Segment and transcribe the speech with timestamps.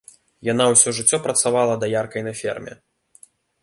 [0.47, 2.73] Яна ўсё жыццё працавала даяркай на ферме.